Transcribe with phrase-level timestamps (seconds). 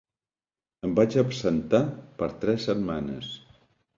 [0.87, 1.83] Em vaig absentar
[2.21, 3.31] per tres setmanes.